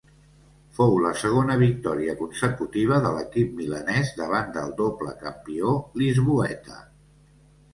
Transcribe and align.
Fou 0.77 0.93
la 1.01 1.11
segona 1.23 1.57
victòria 1.63 2.15
consecutiva 2.21 2.97
de 3.03 3.11
l'equip 3.17 3.53
milanès 3.59 4.09
davant 4.23 4.49
del 4.57 4.75
doble 4.81 5.15
campió 5.23 5.75
lisboeta. 6.05 6.81